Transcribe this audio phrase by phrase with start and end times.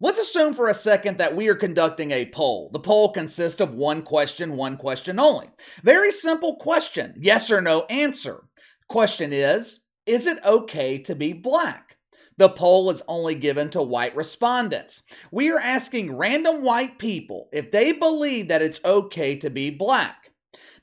[0.00, 2.70] Let's assume for a second that we are conducting a poll.
[2.72, 5.50] The poll consists of one question, one question only.
[5.82, 8.44] Very simple question yes or no answer.
[8.88, 11.96] Question is Is it okay to be black?
[12.36, 15.02] The poll is only given to white respondents.
[15.32, 20.30] We are asking random white people if they believe that it's okay to be black.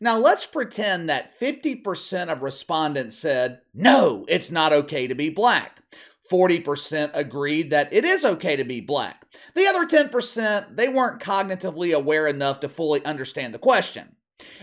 [0.01, 5.79] Now, let's pretend that 50% of respondents said, no, it's not okay to be black.
[6.31, 9.25] 40% agreed that it is okay to be black.
[9.53, 14.15] The other 10%, they weren't cognitively aware enough to fully understand the question.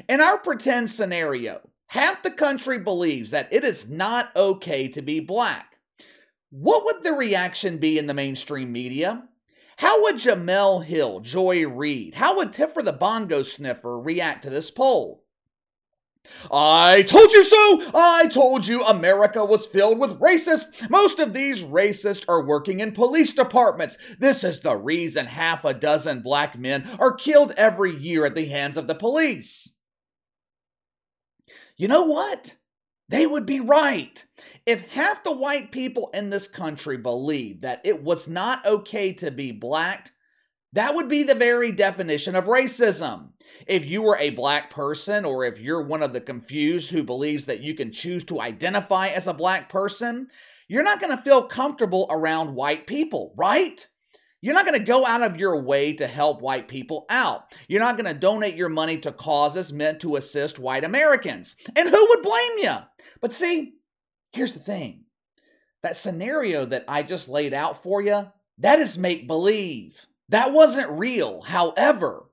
[0.09, 5.21] In our pretend scenario, half the country believes that it is not okay to be
[5.21, 5.79] black.
[6.51, 9.29] What would the reaction be in the mainstream media?
[9.79, 14.71] How would Jemele Hill, Joy Reid, how would Tiffer the Bongo Sniffer react to this
[14.71, 15.22] poll?
[16.51, 17.91] I told you so!
[17.95, 20.89] I told you America was filled with racists.
[20.89, 23.99] Most of these racists are working in police departments.
[24.19, 28.47] This is the reason half a dozen black men are killed every year at the
[28.47, 29.75] hands of the police.
[31.77, 32.57] You know what?
[33.09, 34.25] They would be right.
[34.65, 39.31] If half the white people in this country believed that it was not okay to
[39.31, 40.11] be black,
[40.73, 43.32] that would be the very definition of racism.
[43.67, 47.47] If you were a black person, or if you're one of the confused who believes
[47.47, 50.29] that you can choose to identify as a black person,
[50.69, 53.87] you're not going to feel comfortable around white people, right?
[54.41, 57.55] You're not going to go out of your way to help white people out.
[57.69, 61.55] You're not going to donate your money to causes meant to assist white Americans.
[61.77, 62.77] And who would blame you?
[63.21, 63.75] But see,
[64.33, 65.05] here's the thing
[65.83, 70.07] that scenario that I just laid out for you, that is make believe.
[70.29, 71.43] That wasn't real.
[71.43, 72.25] However,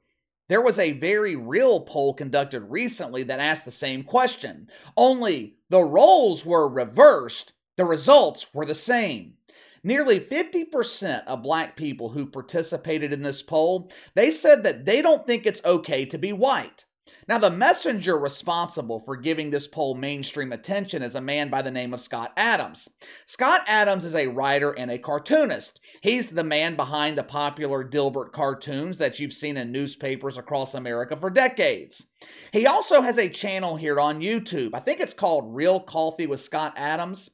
[0.50, 5.84] there was a very real poll conducted recently that asked the same question, only the
[5.84, 9.36] roles were reversed, the results were the same.
[9.84, 15.26] Nearly 50% of black people who participated in this poll, they said that they don't
[15.26, 16.86] think it's okay to be white.
[17.28, 21.72] Now, the messenger responsible for giving this poll mainstream attention is a man by the
[21.72, 22.90] name of Scott Adams.
[23.26, 25.80] Scott Adams is a writer and a cartoonist.
[26.02, 31.16] He's the man behind the popular Dilbert cartoons that you've seen in newspapers across America
[31.16, 32.08] for decades.
[32.52, 34.72] He also has a channel here on YouTube.
[34.74, 37.30] I think it's called Real Coffee with Scott Adams.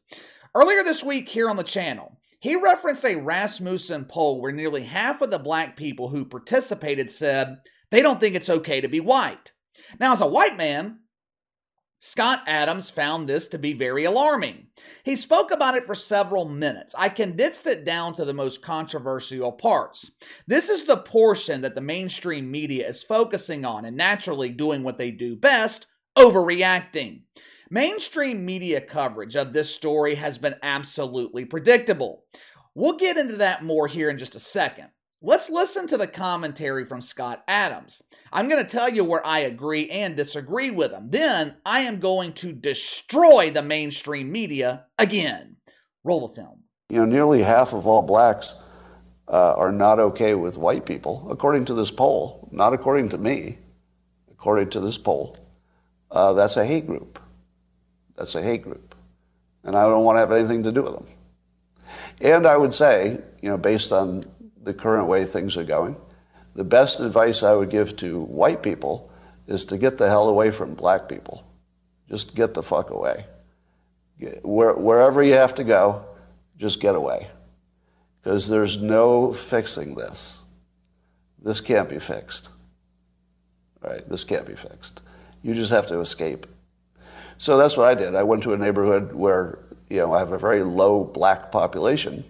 [0.53, 5.21] Earlier this week here on the channel, he referenced a Rasmussen poll where nearly half
[5.21, 7.57] of the black people who participated said
[7.89, 9.51] they don't think it's okay to be white.
[9.99, 10.99] Now, as a white man,
[11.99, 14.67] Scott Adams found this to be very alarming.
[15.03, 16.93] He spoke about it for several minutes.
[16.95, 20.11] I condensed it down to the most controversial parts.
[20.45, 24.97] This is the portion that the mainstream media is focusing on and naturally doing what
[24.97, 27.23] they do best overreacting.
[27.71, 32.25] Mainstream media coverage of this story has been absolutely predictable.
[32.75, 34.89] We'll get into that more here in just a second.
[35.21, 38.03] Let's listen to the commentary from Scott Adams.
[38.31, 41.09] I'm going to tell you where I agree and disagree with him.
[41.09, 45.55] Then I am going to destroy the mainstream media again.
[46.03, 46.63] Roll the film.
[46.89, 48.55] You know, nearly half of all blacks
[49.27, 53.57] uh, are not okay with white people, according to this poll, not according to me,
[54.31, 55.37] according to this poll.
[56.11, 57.19] Uh, that's a hate group.
[58.15, 58.93] That's a hate group.
[59.63, 61.07] And I don't want to have anything to do with them.
[62.21, 64.23] And I would say, you know, based on
[64.65, 65.95] the current way things are going.
[66.55, 69.11] The best advice I would give to white people
[69.47, 71.45] is to get the hell away from black people.
[72.09, 73.25] Just get the fuck away.
[74.43, 76.05] Where, wherever you have to go,
[76.57, 77.27] just get away.
[78.21, 80.39] Because there's no fixing this.
[81.41, 82.49] This can't be fixed.
[83.81, 84.07] Right?
[84.09, 85.01] This can't be fixed.
[85.43, 86.47] You just have to escape.
[87.37, 88.15] So that's what I did.
[88.15, 89.59] I went to a neighborhood where,
[89.89, 92.23] you know, I have a very low black population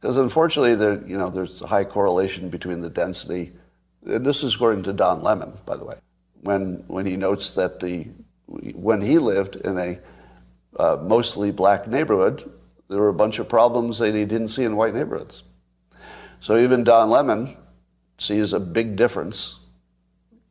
[0.00, 3.52] because unfortunately, there, you know, there's a high correlation between the density.
[4.06, 5.96] And This is according to Don Lemon, by the way,
[6.42, 8.06] when, when he notes that the,
[8.46, 9.98] when he lived in a
[10.78, 12.50] uh, mostly black neighborhood,
[12.88, 15.42] there were a bunch of problems that he didn't see in white neighborhoods.
[16.40, 17.56] So even Don Lemon
[18.18, 19.58] sees a big difference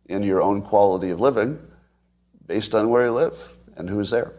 [0.08, 1.60] in your own quality of living
[2.46, 3.34] based on where you live
[3.78, 4.34] and who's there.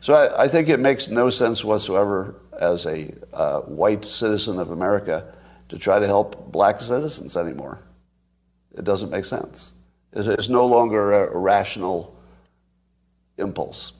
[0.00, 4.70] So I, I think it makes no sense whatsoever as a uh, white citizen of
[4.70, 5.34] America
[5.68, 7.80] to try to help black citizens anymore.
[8.76, 9.72] It doesn't make sense.
[10.12, 12.16] It's no longer a rational
[13.38, 13.92] impulse.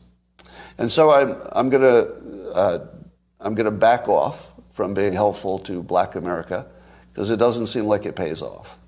[0.78, 2.86] And so I'm, I'm going to uh,
[3.40, 6.66] I'm going to back off from being helpful to black America
[7.12, 8.78] because it doesn't seem like it pays off.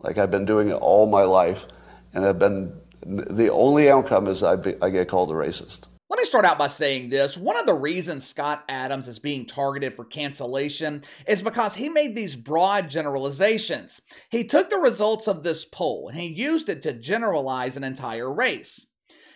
[0.00, 1.66] Like I've been doing it all my life,
[2.14, 2.72] and I've been
[3.04, 5.84] the only outcome is I, be, I get called a racist.
[6.26, 7.36] Start out by saying this.
[7.36, 12.16] One of the reasons Scott Adams is being targeted for cancellation is because he made
[12.16, 14.02] these broad generalizations.
[14.28, 18.30] He took the results of this poll and he used it to generalize an entire
[18.30, 18.88] race.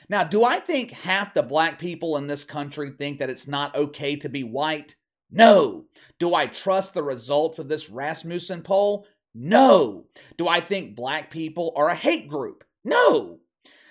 [0.09, 3.77] Now, do I think half the black people in this country think that it's not
[3.77, 4.97] okay to be white?
[5.31, 5.85] No.
[6.19, 9.07] Do I trust the results of this Rasmussen poll?
[9.33, 10.07] No.
[10.37, 12.65] Do I think black people are a hate group?
[12.85, 13.39] No.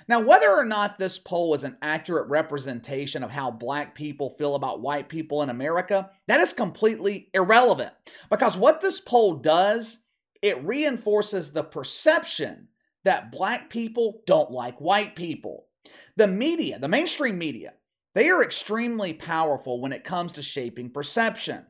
[0.09, 4.55] Now, whether or not this poll is an accurate representation of how black people feel
[4.55, 7.93] about white people in America, that is completely irrelevant.
[8.27, 10.05] Because what this poll does,
[10.41, 12.69] it reinforces the perception
[13.03, 15.67] that black people don't like white people.
[16.15, 17.73] The media, the mainstream media,
[18.15, 21.67] they are extremely powerful when it comes to shaping perception.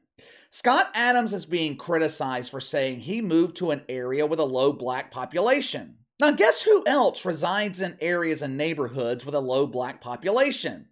[0.49, 4.71] Scott Adams is being criticized for saying he moved to an area with a low
[4.71, 5.97] black population.
[6.19, 10.87] Now, guess who else resides in areas and neighborhoods with a low black population?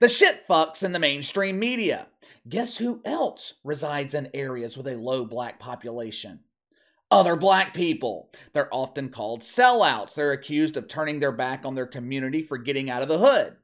[0.00, 2.08] The shit fucks in the mainstream media.
[2.46, 6.40] Guess who else resides in areas with a low black population?
[7.10, 8.30] Other black people.
[8.52, 10.12] They're often called sellouts.
[10.14, 13.56] They're accused of turning their back on their community for getting out of the hood.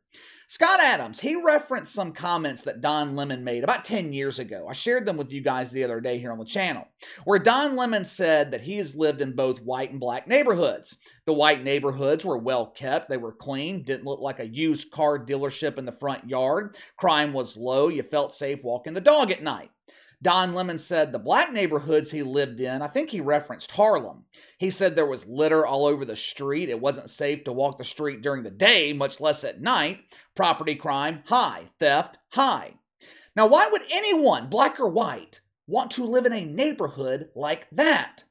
[0.52, 4.66] Scott Adams, he referenced some comments that Don Lemon made about 10 years ago.
[4.68, 6.88] I shared them with you guys the other day here on the channel,
[7.24, 10.98] where Don Lemon said that he has lived in both white and black neighborhoods.
[11.24, 15.18] The white neighborhoods were well kept, they were clean, didn't look like a used car
[15.18, 16.76] dealership in the front yard.
[16.98, 19.70] Crime was low, you felt safe walking the dog at night.
[20.22, 24.24] Don Lemon said the black neighborhoods he lived in, I think he referenced Harlem.
[24.56, 26.68] He said there was litter all over the street.
[26.68, 30.04] It wasn't safe to walk the street during the day, much less at night.
[30.36, 31.70] Property crime, high.
[31.80, 32.74] Theft, high.
[33.34, 38.22] Now, why would anyone, black or white, want to live in a neighborhood like that?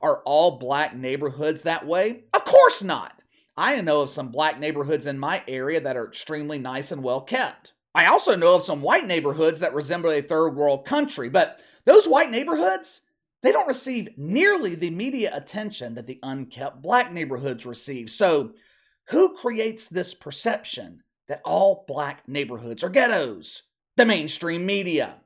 [0.00, 2.24] Are all black neighborhoods that way?
[2.32, 3.24] Of course not.
[3.56, 7.22] I know of some black neighborhoods in my area that are extremely nice and well
[7.22, 7.72] kept.
[7.94, 12.06] I also know of some white neighborhoods that resemble a third world country, but those
[12.06, 13.02] white neighborhoods,
[13.42, 18.10] they don't receive nearly the media attention that the unkept black neighborhoods receive.
[18.10, 18.52] So,
[19.08, 23.62] who creates this perception that all black neighborhoods are ghettos?
[23.96, 25.16] The mainstream media.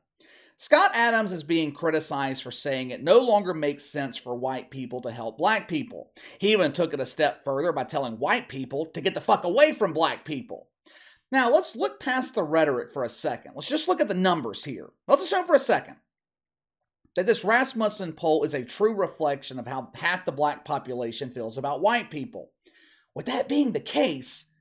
[0.56, 5.02] Scott Adams is being criticized for saying it no longer makes sense for white people
[5.02, 6.12] to help black people.
[6.38, 9.44] He even took it a step further by telling white people to get the fuck
[9.44, 10.68] away from black people.
[11.32, 13.52] Now, let's look past the rhetoric for a second.
[13.54, 14.90] Let's just look at the numbers here.
[15.08, 15.96] Let's assume for a second
[17.16, 21.56] that this Rasmussen poll is a true reflection of how half the black population feels
[21.56, 22.50] about white people.
[23.14, 24.52] With that being the case,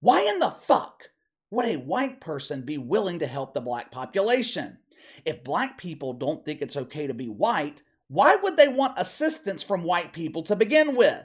[0.00, 1.04] why in the fuck
[1.50, 4.78] would a white person be willing to help the black population?
[5.24, 9.62] If black people don't think it's okay to be white, why would they want assistance
[9.62, 11.24] from white people to begin with?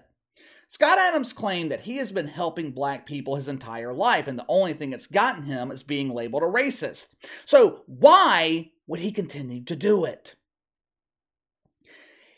[0.70, 4.46] Scott Adams claimed that he has been helping black people his entire life, and the
[4.50, 7.16] only thing that's gotten him is being labeled a racist.
[7.46, 10.36] So, why would he continue to do it?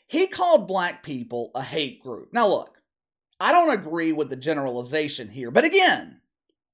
[0.07, 2.29] He called black people a hate group.
[2.31, 2.77] Now, look,
[3.39, 6.21] I don't agree with the generalization here, but again,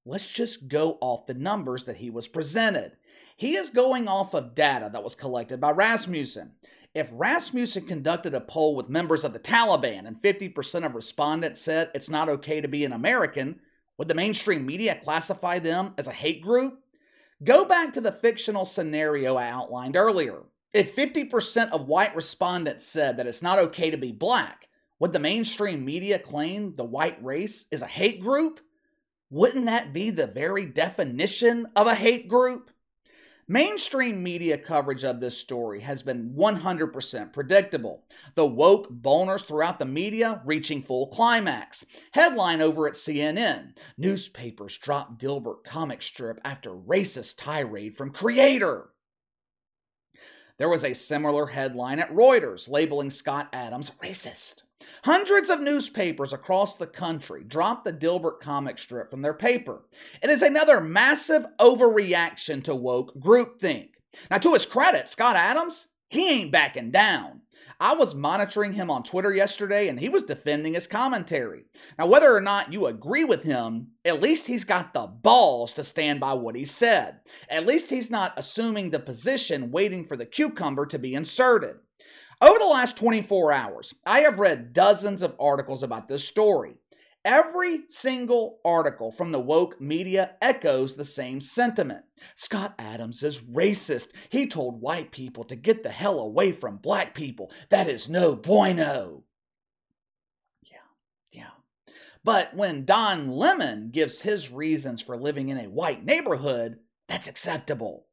[0.04, 2.92] let's just go off the numbers that he was presented.
[3.36, 6.52] He is going off of data that was collected by Rasmussen.
[6.96, 11.90] If Rasmussen conducted a poll with members of the Taliban and 50% of respondents said
[11.92, 13.60] it's not okay to be an American,
[13.98, 16.80] would the mainstream media classify them as a hate group?
[17.44, 20.44] Go back to the fictional scenario I outlined earlier.
[20.72, 24.66] If 50% of white respondents said that it's not okay to be black,
[24.98, 28.58] would the mainstream media claim the white race is a hate group?
[29.28, 32.70] Wouldn't that be the very definition of a hate group?
[33.48, 38.02] Mainstream media coverage of this story has been 100% predictable.
[38.34, 41.84] The woke boners throughout the media reaching full climax.
[42.10, 48.90] Headline over at CNN Newspapers drop Dilbert comic strip after racist tirade from creator.
[50.58, 54.62] There was a similar headline at Reuters labeling Scott Adams racist.
[55.04, 59.84] Hundreds of newspapers across the country dropped the Dilbert comic strip from their paper.
[60.22, 63.90] It is another massive overreaction to woke groupthink.
[64.30, 67.42] Now, to his credit, Scott Adams, he ain't backing down.
[67.78, 71.64] I was monitoring him on Twitter yesterday and he was defending his commentary.
[71.98, 75.84] Now, whether or not you agree with him, at least he's got the balls to
[75.84, 77.20] stand by what he said.
[77.50, 81.76] At least he's not assuming the position waiting for the cucumber to be inserted.
[82.40, 86.74] Over the last 24 hours, I have read dozens of articles about this story.
[87.24, 92.04] Every single article from the woke media echoes the same sentiment.
[92.34, 94.08] Scott Adams is racist.
[94.28, 97.50] He told white people to get the hell away from black people.
[97.70, 99.24] That is no bueno.
[100.62, 100.76] Yeah,
[101.32, 101.94] yeah.
[102.22, 106.78] But when Don Lemon gives his reasons for living in a white neighborhood,
[107.08, 108.05] that's acceptable.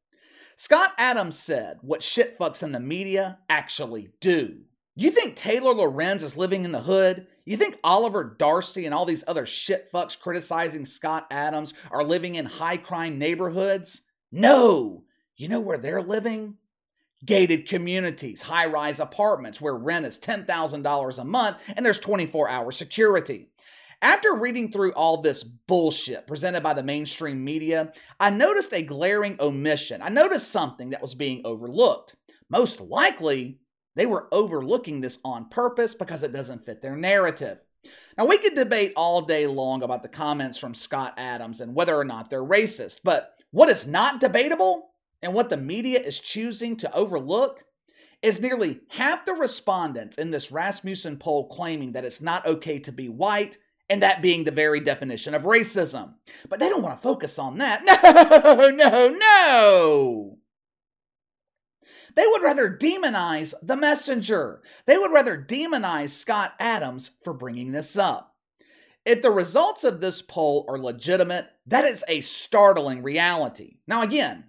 [0.56, 4.62] Scott Adams said what shitfucks in the media actually do.
[4.96, 7.26] You think Taylor Lorenz is living in the hood?
[7.44, 12.46] You think Oliver Darcy and all these other shitfucks criticizing Scott Adams are living in
[12.46, 14.02] high crime neighborhoods?
[14.30, 15.04] No!
[15.36, 16.58] You know where they're living?
[17.24, 22.70] Gated communities, high rise apartments where rent is $10,000 a month and there's 24 hour
[22.70, 23.48] security.
[24.04, 29.38] After reading through all this bullshit presented by the mainstream media, I noticed a glaring
[29.40, 30.02] omission.
[30.02, 32.14] I noticed something that was being overlooked.
[32.50, 33.60] Most likely,
[33.96, 37.60] they were overlooking this on purpose because it doesn't fit their narrative.
[38.18, 41.96] Now, we could debate all day long about the comments from Scott Adams and whether
[41.96, 44.90] or not they're racist, but what is not debatable
[45.22, 47.64] and what the media is choosing to overlook
[48.20, 52.92] is nearly half the respondents in this Rasmussen poll claiming that it's not okay to
[52.92, 53.56] be white
[53.88, 56.14] and that being the very definition of racism.
[56.48, 57.82] But they don't want to focus on that.
[58.44, 60.38] No, no, no.
[62.14, 64.62] They would rather demonize the messenger.
[64.86, 68.36] They would rather demonize Scott Adams for bringing this up.
[69.04, 73.78] If the results of this poll are legitimate, that is a startling reality.
[73.86, 74.44] Now, again,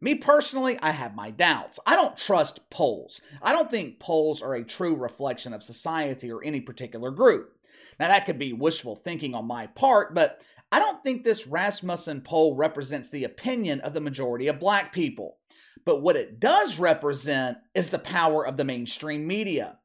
[0.00, 1.78] me personally, I have my doubts.
[1.86, 3.20] I don't trust polls.
[3.40, 7.55] I don't think polls are a true reflection of society or any particular group.
[7.98, 12.22] Now, that could be wishful thinking on my part, but I don't think this Rasmussen
[12.22, 15.38] poll represents the opinion of the majority of black people.
[15.84, 19.78] But what it does represent is the power of the mainstream media.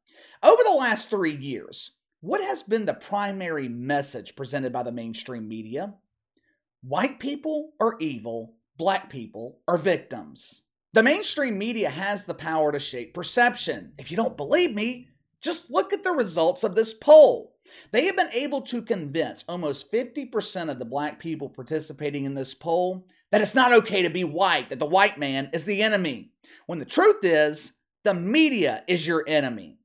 [0.44, 1.92] Over the last three years,
[2.22, 5.94] what has been the primary message presented by the mainstream media?
[6.82, 10.64] White people are evil, black people are victims.
[10.94, 13.94] The mainstream media has the power to shape perception.
[14.00, 15.08] If you don't believe me,
[15.42, 17.51] just look at the results of this poll.
[17.92, 22.54] They have been able to convince almost 50% of the black people participating in this
[22.54, 26.32] poll that it's not okay to be white, that the white man is the enemy.
[26.66, 29.78] When the truth is, the media is your enemy.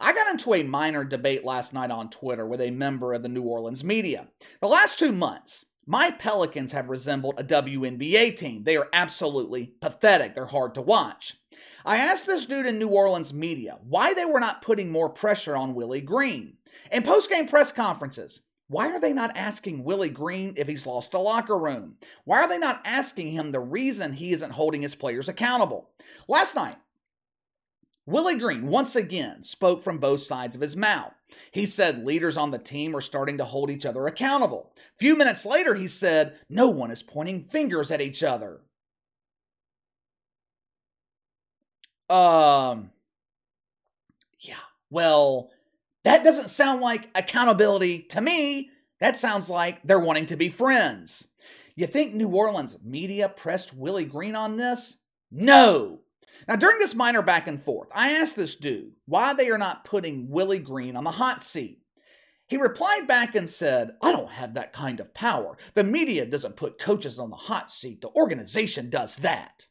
[0.00, 3.28] I got into a minor debate last night on Twitter with a member of the
[3.28, 4.28] New Orleans media.
[4.60, 8.64] The last two months, my Pelicans have resembled a WNBA team.
[8.64, 10.34] They are absolutely pathetic.
[10.34, 11.38] They're hard to watch.
[11.84, 15.56] I asked this dude in New Orleans media why they were not putting more pressure
[15.56, 16.57] on Willie Green.
[16.90, 21.18] In post-game press conferences, why are they not asking Willie Green if he's lost the
[21.18, 21.96] locker room?
[22.24, 25.90] Why are they not asking him the reason he isn't holding his players accountable?
[26.28, 26.76] Last night,
[28.04, 31.14] Willie Green once again spoke from both sides of his mouth.
[31.50, 34.72] He said leaders on the team are starting to hold each other accountable.
[34.76, 38.60] A few minutes later, he said no one is pointing fingers at each other.
[42.08, 42.92] Um,
[44.40, 44.56] yeah,
[44.88, 45.50] well,
[46.08, 48.70] that doesn't sound like accountability to me.
[48.98, 51.28] That sounds like they're wanting to be friends.
[51.76, 55.02] You think New Orleans media pressed Willie Green on this?
[55.30, 56.00] No.
[56.48, 59.84] Now, during this minor back and forth, I asked this dude why they are not
[59.84, 61.82] putting Willie Green on the hot seat.
[62.46, 65.58] He replied back and said, I don't have that kind of power.
[65.74, 69.66] The media doesn't put coaches on the hot seat, the organization does that.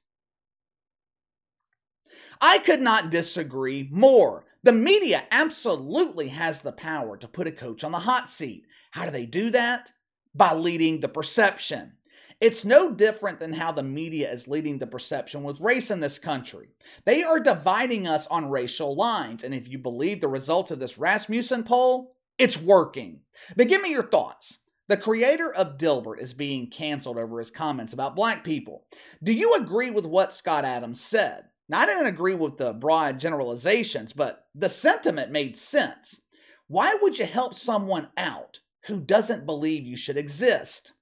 [2.39, 4.45] I could not disagree more.
[4.67, 8.65] The media absolutely has the power to put a coach on the hot seat.
[8.91, 9.93] How do they do that?
[10.35, 11.93] By leading the perception.
[12.41, 16.19] It's no different than how the media is leading the perception with race in this
[16.19, 16.67] country.
[17.05, 20.97] They are dividing us on racial lines, and if you believe the results of this
[20.97, 23.21] Rasmussen poll, it's working.
[23.55, 24.63] But give me your thoughts.
[24.89, 28.83] The creator of Dilbert is being canceled over his comments about black people.
[29.23, 31.45] Do you agree with what Scott Adams said?
[31.69, 36.21] Now, I didn't agree with the broad generalizations, but the sentiment made sense.
[36.67, 40.93] Why would you help someone out who doesn't believe you should exist?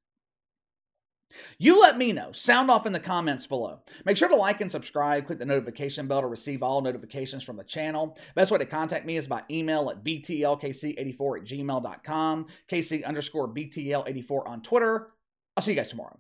[1.58, 2.32] You let me know.
[2.32, 3.80] Sound off in the comments below.
[4.06, 5.26] Make sure to like and subscribe.
[5.26, 8.18] Click the notification bell to receive all notifications from the channel.
[8.36, 14.48] Best way to contact me is by email at btlkc84 at gmail.com, kc underscore btl84
[14.48, 15.12] on Twitter.
[15.56, 16.20] I'll see you guys tomorrow.